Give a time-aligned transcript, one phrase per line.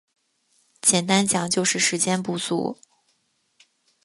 [0.81, 2.79] 简单讲就是时间不足